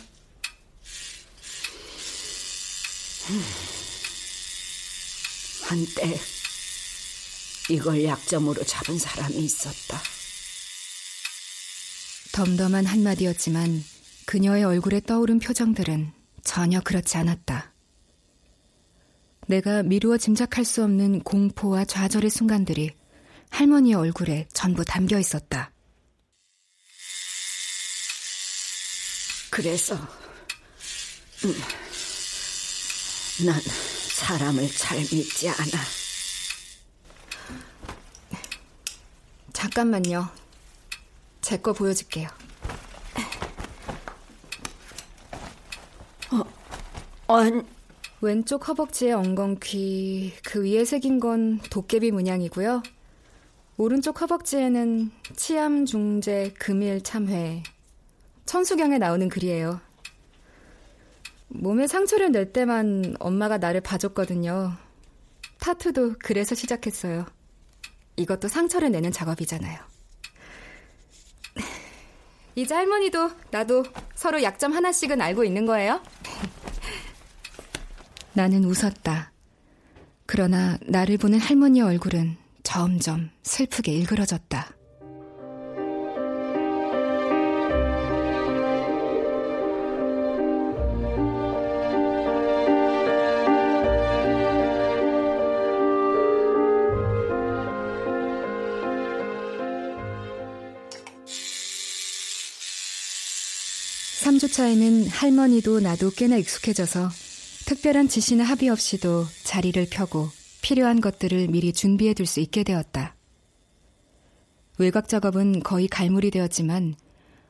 [5.63, 6.20] 한때
[7.70, 10.02] 이걸 약점으로 잡은 사람이 있었다.
[12.32, 13.84] 덤덤한 한마디였지만
[14.26, 16.12] 그녀의 얼굴에 떠오른 표정들은
[16.44, 17.74] 전혀 그렇지 않았다.
[19.48, 22.92] 내가 미루어 짐작할 수 없는 공포와 좌절의 순간들이
[23.50, 25.72] 할머니의 얼굴에 전부 담겨 있었다.
[29.50, 29.96] 그래서
[31.46, 31.54] 음,
[33.46, 35.72] 난 사람을 잘 믿지 않아.
[39.54, 40.30] 잠깐만요.
[41.42, 42.28] 제 거 보여줄게요.
[46.32, 46.44] 어,
[47.34, 47.62] 아니,
[48.19, 52.82] 왼쪽 허벅지의 엉겅퀴, 그 위에 새긴 건 도깨비 문양이고요.
[53.77, 57.62] 오른쪽 허벅지에는 치암 중재 금일 참회,
[58.47, 59.80] 천수경에 나오는 글이에요.
[61.49, 64.73] 몸에 상처를 낼 때만 엄마가 나를 봐줬거든요.
[65.60, 67.25] 타투도 그래서 시작했어요.
[68.15, 69.77] 이것도 상처를 내는 작업이잖아요.
[72.56, 73.84] 이제 할머니도 나도
[74.15, 76.01] 서로 약점 하나씩은 알고 있는 거예요?
[78.38, 79.32] 나는 웃었다.
[80.28, 84.76] 그러나 나를 보는 할머니의 얼굴은 점점 슬프게 일그러졌다.
[104.19, 107.10] 삼주차에는 할머니도 나도 꽤나 익숙해져서
[107.67, 110.30] 특별한 지시나 합의 없이도 자리를 펴고
[110.62, 113.17] 필요한 것들을 미리 준비해 둘 수 있게 되었다.
[114.77, 116.95] 외곽 작업은 거의 갈물이 되었지만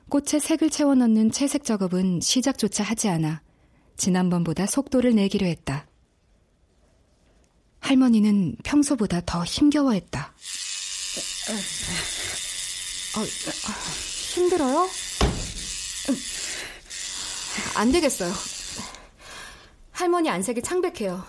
[0.10, 3.44] 꽃에 색을 채워 넣는 채색 작업은 시작조차 하지 않아
[3.96, 5.86] 지난번보다 속도를 내기로 했다.
[7.82, 10.34] 할머니는 평소보다 더 힘겨워했다.
[13.18, 13.24] 어,
[14.34, 14.90] 힘들어요?
[17.76, 18.57] 안 되겠어요.
[19.98, 21.24] 할머니 안색이 창백해요.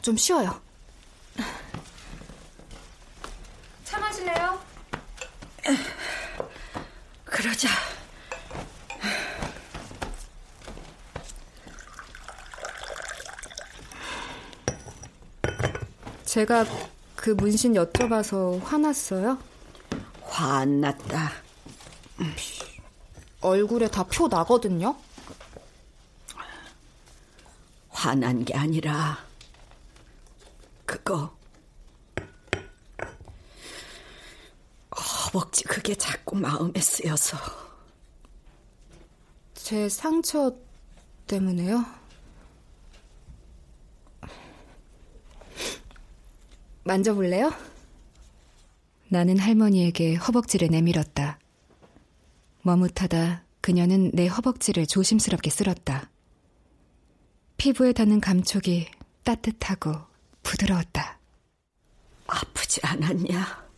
[0.00, 0.58] 좀 쉬어요.
[3.84, 4.58] 차 마실래요?
[7.26, 7.68] 그러자.
[16.24, 16.64] 제가
[17.16, 19.38] 그 문신 여쭤봐서 화났어요?
[20.22, 21.32] 화 안 났다.
[23.40, 24.96] 얼굴에 다 표 나거든요?
[27.98, 29.18] 화난 게 아니라
[30.86, 31.36] 그거
[34.96, 37.36] 허벅지 그게 자꾸 마음에 쓰여서
[39.54, 40.54] 제 상처
[41.26, 41.84] 때문에요?
[46.84, 47.52] 만져볼래요?
[49.08, 51.40] 나는 할머니에게 허벅지를 내밀었다.
[52.62, 56.08] 머뭇하다 그녀는 내 허벅지를 조심스럽게 쓸었다.
[57.58, 58.88] 피부에 닿는 감촉이
[59.24, 59.92] 따뜻하고
[60.44, 61.18] 부드러웠다.
[62.28, 63.68] 아프지 않았냐?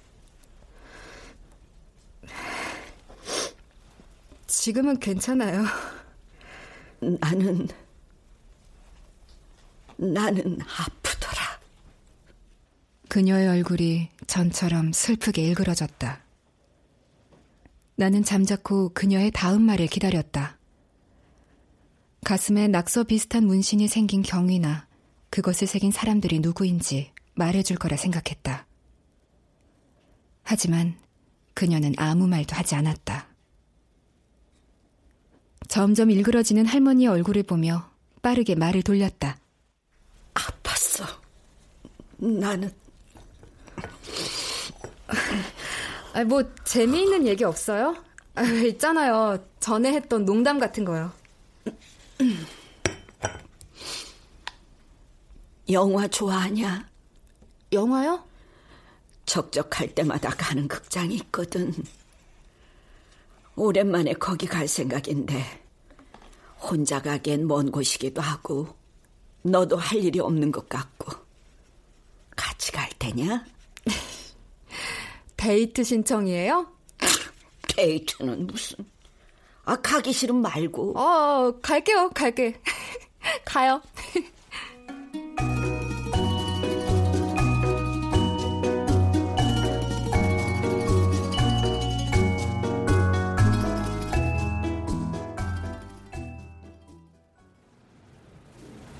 [4.47, 5.65] 지금은 괜찮아요.
[7.01, 7.69] 나는
[9.97, 11.61] 나는 아프더라.
[13.09, 16.23] 그녀의 얼굴이 전처럼 슬프게 일그러졌다.
[17.97, 20.60] 나는 잠자코 그녀의 다음 말을 기다렸다.
[22.25, 24.87] 가슴에 낙서 비슷한 문신이 생긴 경위나
[25.31, 28.67] 그것을 새긴 사람들이 누구인지 말해줄 거라 생각했다.
[30.43, 30.97] 하지만
[31.55, 33.27] 그녀는 아무 말도 하지 않았다.
[35.69, 37.89] 점점 일그러지는 할머니의 얼굴을 보며
[38.23, 39.39] 빠르게 말을 돌렸다.
[40.35, 41.07] 아팠어.
[42.19, 42.73] 나는
[46.13, 47.97] 아, 뭐 재미있는 얘기 없어요?
[48.35, 49.39] 아, 있잖아요.
[49.61, 51.13] 전에 했던 농담 같은 거요.
[55.71, 56.89] 영화 좋아하냐?
[57.73, 58.25] 영화요?
[59.25, 61.73] 적적할 때마다 가는 극장이 있거든.
[63.55, 65.45] 오랜만에 거기 갈 생각인데
[66.61, 68.69] 혼자 가기엔 먼 곳이기도 하고
[69.43, 71.13] 너도 할 일이 없는 것 같고
[72.37, 73.45] 같이 갈 테냐?
[75.37, 76.71] 데이트 신청이에요?
[77.77, 78.85] 데이트는 무슨
[79.65, 82.61] 아 가기 싫으면 말고 어 갈게요 갈게
[83.45, 83.83] 가요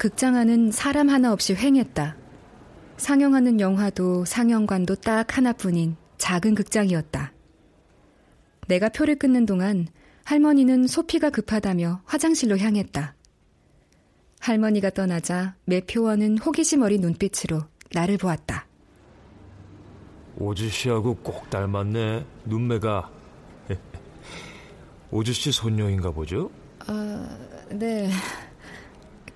[0.01, 2.17] 극장 안은 사람 하나 없이 횡했다.
[2.97, 7.35] 상영하는 영화도 상영관도 딱 하나뿐인 작은 극장이었다.
[8.67, 9.89] 내가 표를 끊는 동안
[10.25, 13.15] 할머니는 소피가 급하다며 화장실로 향했다.
[14.41, 17.63] 할머니가 떠나자 매표원은 호기심 어린 눈빛으로
[17.93, 18.67] 나를 보았다.
[20.39, 23.11] 오주 씨하고 꼭 닮았네, 눈매가.
[25.11, 26.51] 오주 씨 손녀인가 보죠?
[26.89, 27.39] 어,
[27.71, 28.11] 네.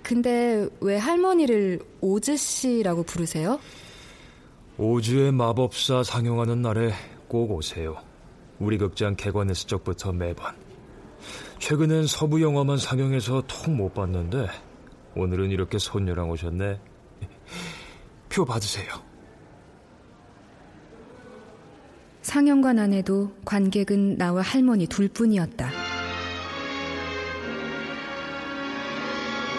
[0.02, 3.58] 근데 왜 할머니를 오즈 씨라고 부르세요?
[4.78, 6.92] 오즈의 마법사 상영하는 날에
[7.28, 7.96] 꼭 오세요.
[8.58, 10.54] 우리 극장 개관했을 적부터 매번.
[11.64, 14.48] 최근엔 서부 영화만 상영해서 통 못 봤는데
[15.16, 16.78] 오늘은 이렇게 손녀랑 오셨네.
[18.28, 18.86] 표 받으세요.
[22.20, 25.70] 상영관 안에도 관객은 나와 할머니 둘뿐이었다.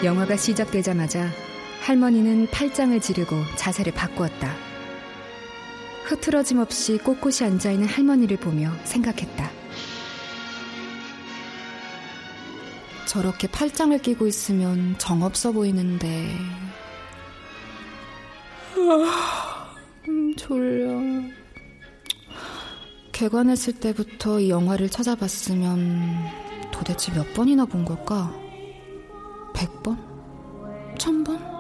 [0.04, 1.28] 영화가 시작되자마자
[1.82, 4.54] 할머니는 팔짱을 지르고 자세를 바꾸었다.
[6.04, 9.65] 흐트러짐 없이 꼿꼿이 앉아있는 할머니를 보며 생각했다.
[13.06, 16.32] 저렇게 팔짱을 끼고 있으면 정없어 보이는데.
[20.08, 21.36] 음, 졸려.
[23.12, 26.26] 개관했을 때부터 이 영화를 찾아봤으면
[26.72, 28.34] 도대체 몇 번이나 본 걸까?
[29.54, 29.98] 100번?
[30.98, 31.56] 1000번?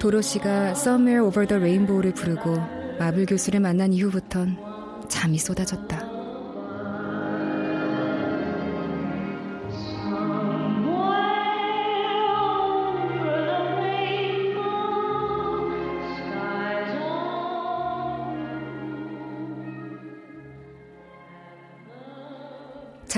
[0.00, 2.56] 도로시가 Somewhere Over the Rainbow를 부르고
[2.98, 4.56] 마블 교수를 만난 이후부턴
[5.08, 5.99] 잠이 쏟아졌다.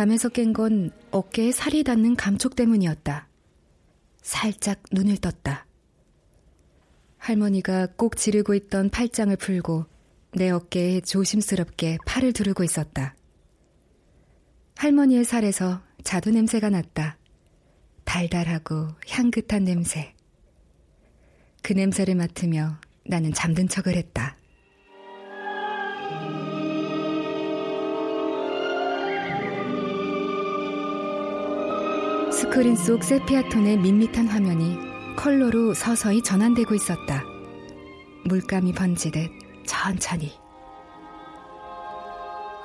[0.02, 3.28] 잠에서 깬 건 어깨에 살이 닿는 감촉 때문이었다.
[4.20, 5.64] 살짝 눈을 떴다.
[7.18, 9.86] 할머니가 꼭 지르고 있던 팔짱을 풀고
[10.32, 13.14] 내 어깨에 조심스럽게 팔을 두르고 있었다.
[14.74, 17.16] 할머니의 살에서 자두 냄새가 났다.
[18.02, 20.14] 달달하고 향긋한 냄새.
[21.62, 24.36] 그 냄새를 맡으며 나는 잠든 척을 했다.
[32.52, 34.76] 스크린 속 세피아톤의 밋밋한 화면이
[35.16, 37.24] 컬러로 서서히 전환되고 있었다.
[38.26, 39.30] 물감이 번지듯
[39.64, 40.30] 천천히.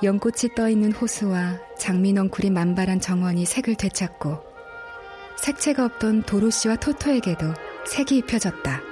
[0.02, 4.38] 연꽃이 떠있는 호수와 장미넝쿨이 만발한 정원이 색을 되찾고
[5.38, 7.46] 색채가 없던 도로시와 토토에게도
[7.86, 8.82] 색이 입혀졌다.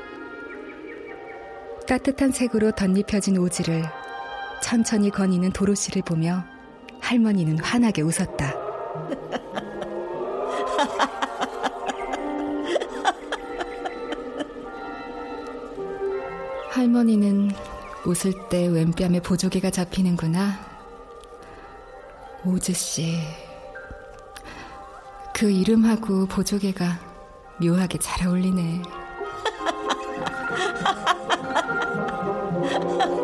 [1.86, 3.84] 따뜻한 색으로 덧입혀진 오지를
[4.62, 6.42] 천천히 거니는 도로시를 보며
[7.02, 8.54] 할머니는 환하게 웃었다.
[16.76, 17.52] 할머니는
[18.04, 20.60] 웃을 때 왼뺨에 보조개가 잡히는구나.
[22.44, 23.18] 오즈씨.
[25.32, 26.98] 그 이름하고 보조개가
[27.62, 28.82] 묘하게 잘 어울리네.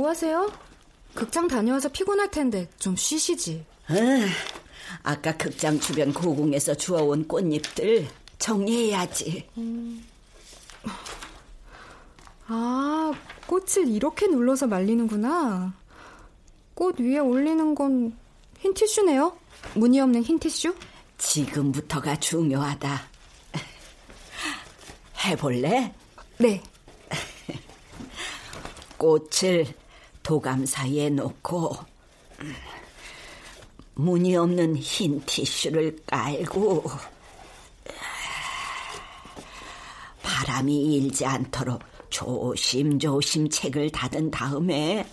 [0.00, 0.50] 뭐 하세요?
[1.14, 3.66] 극장 다녀와서 피곤할 텐데 좀 쉬시지.
[3.90, 4.26] 응,
[5.02, 9.46] 아까 극장 주변 고궁에서 주워온 꽃잎들 정리해야지.
[9.58, 10.02] 음.
[12.46, 13.12] 아,
[13.46, 15.74] 꽃을 이렇게 눌러서 말리는구나.
[16.74, 18.16] 꽃 위에 올리는 건
[18.60, 19.36] 흰 티슈네요?
[19.74, 20.74] 무늬 없는 흰 티슈?
[21.18, 23.02] 지금부터가 중요하다.
[25.26, 25.94] 해볼래?
[26.38, 26.62] 네.
[28.96, 29.66] 꽃을
[30.22, 31.76] 도감 사이에 놓고
[33.94, 36.84] 무늬 없는 흰 티슈를 깔고
[40.22, 45.06] 바람이 일지 않도록 조심조심 책을 닫은 다음에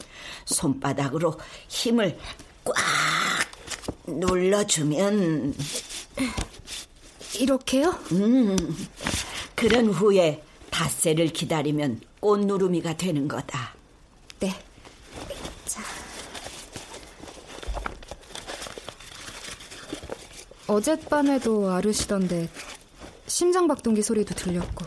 [0.45, 1.37] 손바닥으로
[1.67, 2.17] 힘을
[2.63, 2.75] 꽉
[4.07, 5.53] 눌러주면
[7.35, 7.89] 이렇게요?
[8.13, 8.55] 음,
[9.55, 13.76] 그런 후에 닷새를 기다리면 꽃누루미가 되는 거다.
[20.67, 22.49] 어젯밤에도 아르시던데
[23.27, 24.85] 심장박동기 소리도 들렸고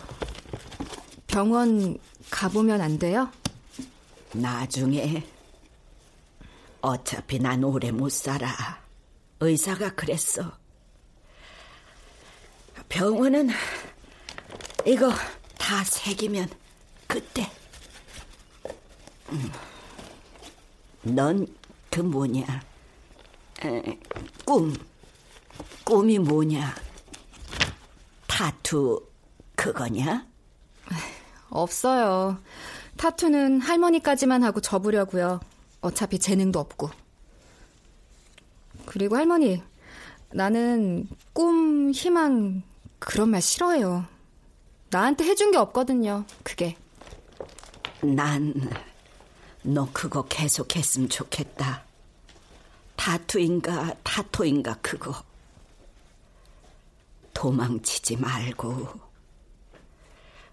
[1.27, 1.99] 병원
[2.31, 3.31] 가보면 안 돼요?
[4.33, 5.27] 나중에
[6.81, 8.49] 어차피 난 오래 못 살아.
[9.41, 10.53] 의사가 그랬어.
[12.89, 13.51] 병원은
[14.87, 15.13] 이거
[15.59, 16.49] 다 새기면
[17.07, 17.51] 그때.
[19.31, 19.51] 음.
[21.03, 22.63] 넌그 뭐냐?
[23.65, 23.99] 에,
[24.45, 24.75] 꿈.
[25.85, 26.75] 꿈이 뭐냐?
[28.27, 29.07] 타투
[29.57, 30.27] 그거냐?
[31.51, 32.39] 없어요.
[32.97, 35.41] 타투는 할머니까지만 하고 접으려고요.
[35.81, 36.91] 어차피 재능도 없고.
[38.87, 39.63] 그리고 할머니,
[40.33, 42.63] 나는 꿈, 희망
[42.99, 44.05] 그런 말 싫어해요.
[44.91, 46.25] 나한테 해준 게 없거든요.
[46.43, 46.77] 그게.
[48.03, 48.55] 난
[49.63, 51.85] 너 그거 계속 했으면 좋겠다.
[52.97, 55.23] 타투인가 타토인가 그거.
[57.41, 58.87] 도망치지 말고.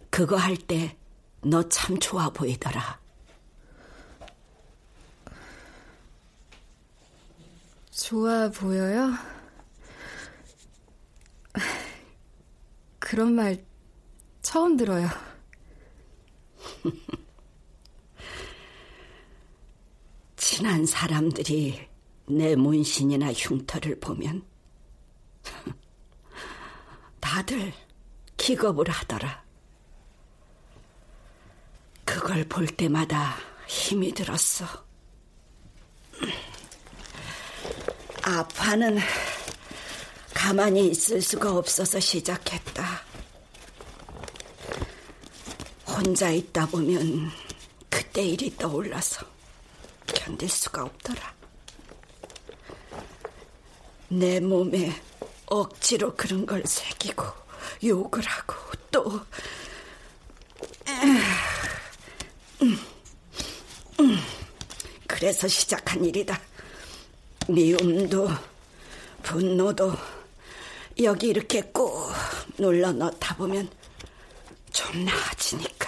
[0.09, 0.95] 그거 할 때
[1.43, 2.99] 너 참 좋아 보이더라.
[7.91, 9.11] 좋아 보여요?
[12.99, 13.65] 그런 말
[14.41, 15.07] 처음 들어요.
[20.37, 21.87] 친한 사람들이
[22.27, 24.43] 내 문신이나 흉터를 보면
[27.27, 27.73] 다들
[28.37, 29.43] 기겁을 하더라.
[32.05, 33.35] 그걸 볼 때마다
[33.67, 34.65] 힘이 들었어.
[38.23, 38.99] 아파는
[40.33, 43.01] 가만히 있을 수가 없어서 시작했다.
[45.85, 47.29] 혼자 있다 보면
[47.89, 49.25] 그때 일이 떠올라서
[50.05, 51.35] 견딜 수가 없더라.
[54.07, 55.06] 내 몸에
[55.47, 57.25] 억지로 그런 걸 새기고
[57.83, 58.55] 욕을 하고
[58.91, 59.21] 또
[65.07, 66.39] 그래서 시작한 일이다.
[67.47, 68.29] 미움도
[69.23, 69.93] 분노도
[71.01, 72.11] 여기 이렇게 꾹
[72.57, 73.69] 눌러 넣다 보면
[74.71, 75.86] 좀 나아지니까.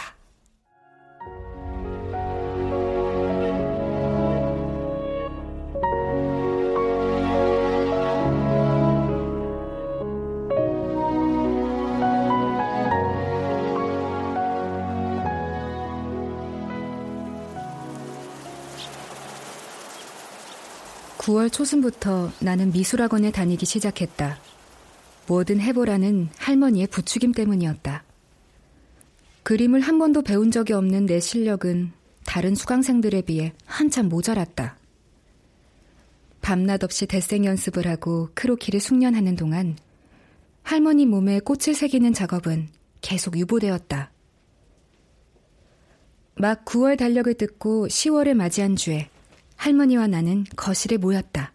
[21.30, 24.40] (9월) 초순부터 나는 미술학원에 다니기 시작했다.
[25.28, 28.04] 뭐든 해보라는 할머니의 부추김 때문이었다.
[29.44, 31.92] 그림을 한 번도 배운 적이 없는 내 실력은
[32.26, 34.78] 다른 수강생들에 비해 한참 모자랐다.
[36.42, 39.78] 밤낮 없이 대생 연습을 하고 크로키를 숙련하는 동안
[40.64, 42.70] 할머니 몸에 꽃을 새기는 작업은
[43.02, 44.12] 계속 유보되었다.
[46.36, 49.10] 막 9월 달력을 뜯고 10월을 맞이한 주에
[49.60, 51.54] 할머니와 나는 거실에 모였다.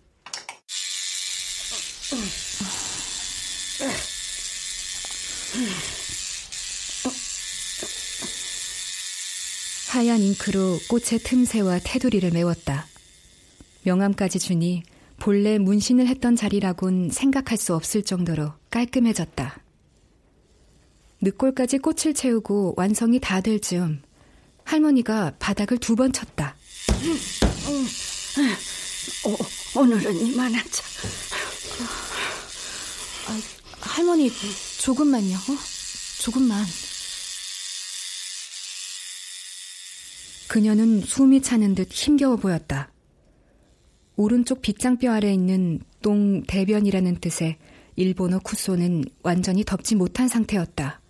[9.89, 12.87] 하얀 잉크로 꽃의 틈새와 테두리를 메웠다.
[13.85, 14.83] 명암까지 주니
[15.19, 19.61] 본래 문신을 했던 자리라곤 생각할 수 없을 정도로 깔끔해졌다.
[21.21, 24.03] 늦골까지 꽃을 채우고 완성이 다 될 즈음
[24.65, 26.57] 할머니가 바닥을 두 번 쳤다.
[28.37, 30.85] 어, 오늘은 이만하자.
[33.29, 33.41] 아,
[33.81, 34.31] 할머니
[34.81, 35.37] 조금만요.
[35.37, 35.57] 어?
[36.21, 36.65] 조금만.
[40.49, 42.91] 그녀는 숨이 차는 듯 힘겨워 보였다.
[44.17, 47.57] 오른쪽 빗장뼈 아래 있는 똥 대변이라는 뜻의
[47.97, 51.01] 일본어 쿠소는 완전히 덮지 못한 상태였다.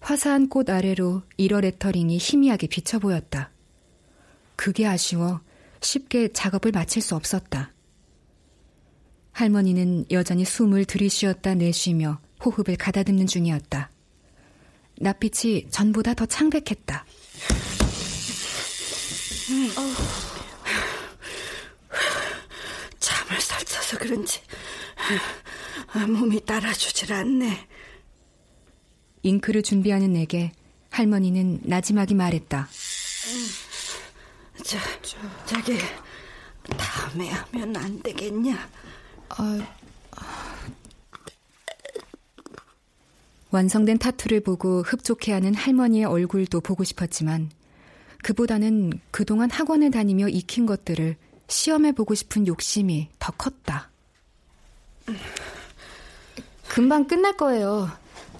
[0.00, 3.50] 화사한 꽃 아래로 1월 레터링이 희미하게 비쳐 보였다.
[4.56, 5.40] 그게 아쉬워
[5.80, 7.72] 쉽게 작업을 마칠 수 없었다.
[9.32, 13.90] 할머니는 여전히 숨을 들이쉬었다 내쉬며 호흡을 가다듬는 중이었다.
[14.98, 17.06] 낯빛이 전보다 더 창백했다.
[22.98, 24.40] 잠을 설쳐서 그런지
[26.08, 27.66] 몸이 따라주질 않네.
[29.22, 30.52] 잉크를 준비하는 내게
[30.90, 32.68] 할머니는 나지막이 말했다.
[34.62, 34.78] 저,
[35.46, 35.78] 저기
[36.76, 38.68] 다음에 하면 안 되겠냐?
[39.30, 39.58] 아,
[43.50, 47.50] 완성된 타투를 보고 흡족해하는 할머니의 얼굴도 보고 싶었지만
[48.22, 51.16] 그보다는 그동안 학원을 다니며 익힌 것들을
[51.48, 53.90] 시험해 보고 싶은 욕심이 더 컸다.
[56.68, 57.90] 금방 끝날 거예요.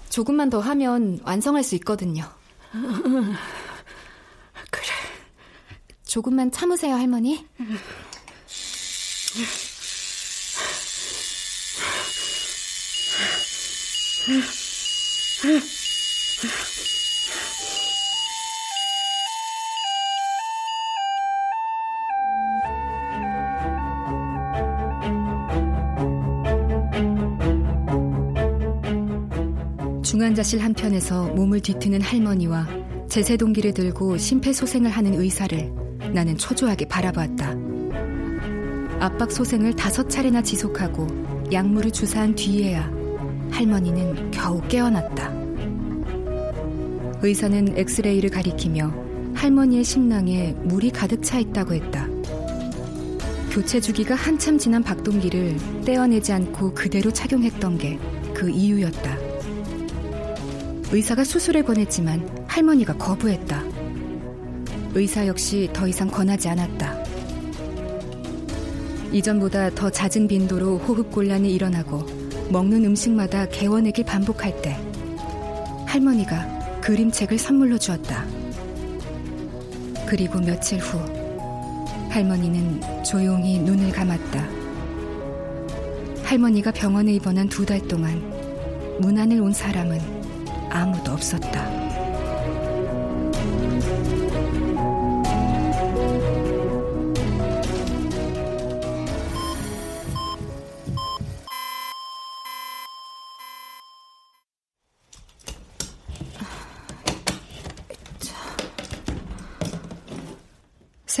[0.09, 2.23] 조금만 더 하면 완성할 수 있거든요.
[6.11, 7.45] 조금만 참으세요, 할머니.
[30.03, 32.67] 중환자실 한편에서 몸을 뒤트는 할머니와
[33.07, 37.55] 제세 동기를 들고 심폐소생을 하는 의사를 나는 초조하게 바라보았다.
[38.99, 41.07] 압박 소생을 다섯 차례나 지속하고
[41.51, 42.91] 약물을 주사한 뒤에야
[43.49, 45.31] 할머니는 겨우 깨어났다.
[47.23, 48.93] 의사는 엑스레이를 가리키며
[49.33, 52.07] 할머니의 심낭에 물이 가득 차 있다고 했다.
[53.51, 57.99] 교체 주기가 한참 지난 박동기를 떼어내지 않고 그대로 착용했던 게
[58.41, 59.17] 그 이유였다.
[60.91, 63.63] 의사가 수술을 권했지만 할머니가 거부했다.
[64.93, 67.03] 의사 역시 더 이상 권하지 않았다.
[69.11, 72.05] 이전보다 더 잦은 빈도로 호흡 곤란이 일어나고
[72.49, 74.77] 먹는 음식마다 개원액이 반복할 때
[75.85, 78.25] 할머니가 그림책을 선물로 주었다.
[80.07, 80.99] 그리고 며칠 후
[82.09, 84.47] 할머니는 조용히 눈을 감았다.
[86.23, 88.19] 할머니가 병원에 입원한 두 달 동안
[88.99, 89.99] 문 안을 온 사람은
[90.69, 91.80] 아무도 없었다.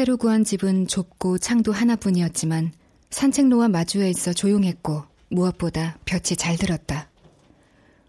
[0.01, 2.73] 새로 구한 집은 좁고 창도 하나뿐이었지만
[3.11, 7.07] 산책로와 마주해 있어 조용했고 무엇보다 볕이 잘 들었다.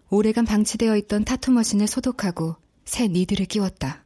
[0.08, 4.02] 오래간 방치되어 있던 타투 머신을 소독하고 새 니들을 끼웠다.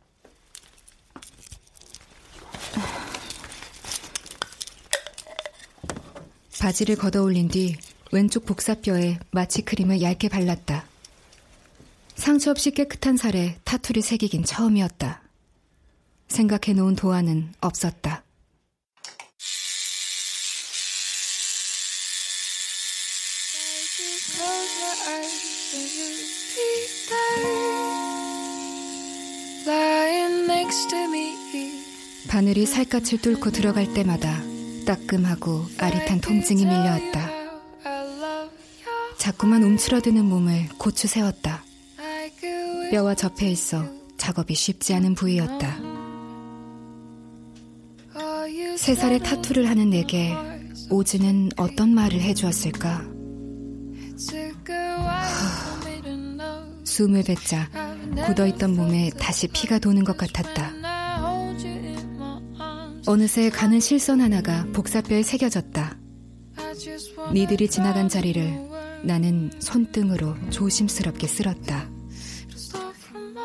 [6.59, 7.77] 바지를 걷어 올린 뒤
[8.11, 10.87] 왼쪽 복사뼈에 마취 크림을 얇게 발랐다.
[12.17, 15.26] 상처 없이 깨끗한 살에 타투를 새기긴 처음이었다.
[16.29, 18.23] 생각해 놓은 도안은 없었다.
[32.29, 34.43] 바늘이 살갗을 뚫고 들어갈 때마다
[34.87, 37.31] 따끔하고 아릿한 통증이 밀려왔다.
[39.17, 41.65] 자꾸만 움츠러드는 몸을 고추 세웠다.
[42.91, 43.85] 뼈와 접해 있어
[44.19, 45.86] 작업이 쉽지 않은 부위였다.
[48.87, 50.33] 세 살의 타투를 하는 내게
[50.91, 53.05] 오즈는 어떤 말을 해주었을까?
[56.85, 57.69] 숨을 뱉자
[58.27, 60.73] 굳어있던 몸에 다시 피가 도는 것 같았다.
[63.09, 65.99] 어느새 가는 실선 하나가 복사뼈에 새겨졌다.
[67.33, 68.69] 니들이 지나간 자리를
[69.03, 71.91] 나는 손등으로 조심스럽게 쓸었다.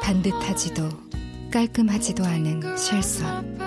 [0.03, 0.87] 반듯하지도
[1.51, 3.60] 깔끔하지도 않은 실선.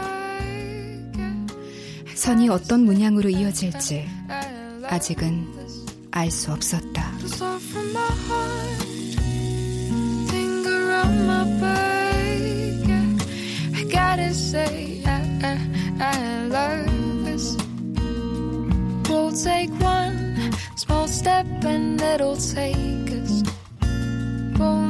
[2.25, 4.09] 선이 어떤 문양으로 이어질지
[4.85, 5.47] 아직은
[6.11, 7.13] 알 수 없었다.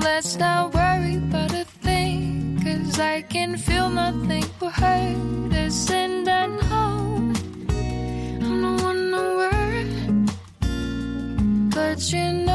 [0.05, 6.29] Let's not worry about a thing, cause I can feel nothing will hurt us and
[6.29, 6.64] I.
[12.13, 12.54] you know